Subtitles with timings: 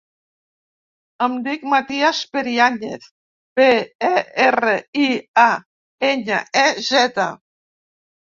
[1.25, 3.03] Em dic Matías Periañez:
[3.59, 3.67] pe,
[4.09, 5.05] e, erra, i,
[5.43, 5.47] a,
[6.13, 7.29] enya, e, zeta.